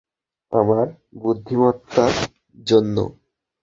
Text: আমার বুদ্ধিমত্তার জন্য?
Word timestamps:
আমার 0.51 0.87
বুদ্ধিমত্তার 1.19 2.13
জন্য? 2.67 2.95